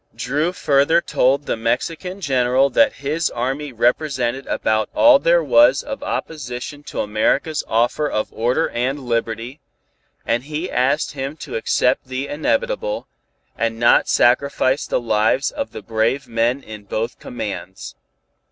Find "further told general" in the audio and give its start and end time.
0.51-1.59